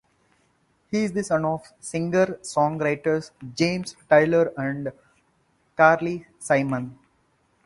He 0.89 1.03
is 1.03 1.11
the 1.11 1.23
son 1.23 1.45
of 1.45 1.71
singer-songwriters 1.79 3.29
James 3.55 3.95
Taylor 4.09 4.51
and 4.57 4.91
Carly 5.77 6.25
Simon. 6.39 6.97